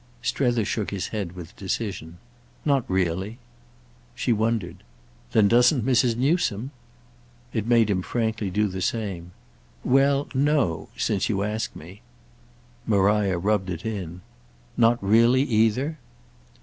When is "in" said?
13.85-14.21